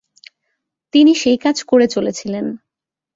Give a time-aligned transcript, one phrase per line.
[0.93, 2.45] তিনি সেই কাজ করে চলেছিলেন।